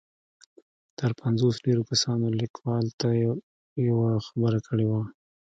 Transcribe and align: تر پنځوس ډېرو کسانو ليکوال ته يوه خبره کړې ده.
تر 0.99 1.11
پنځوس 1.21 1.55
ډېرو 1.65 1.83
کسانو 1.89 2.27
ليکوال 2.41 2.85
ته 2.99 3.07
يوه 3.89 4.11
خبره 4.27 4.59
کړې 4.67 4.85
ده. 4.91 5.01